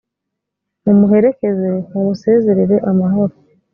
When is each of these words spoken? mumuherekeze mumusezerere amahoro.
mumuherekeze 0.83 1.67
mumusezerere 1.91 2.75
amahoro. 2.89 3.33